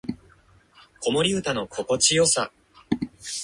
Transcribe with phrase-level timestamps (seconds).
[0.99, 2.51] 子守唄の心地よさ